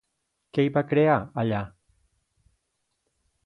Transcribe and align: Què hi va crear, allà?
Què 0.57 0.65
hi 0.67 0.71
va 0.77 0.83
crear, 0.93 1.19
allà? 1.43 1.61